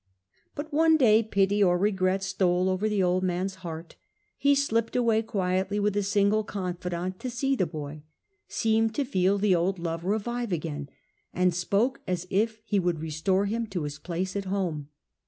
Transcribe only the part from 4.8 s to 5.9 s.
away quietly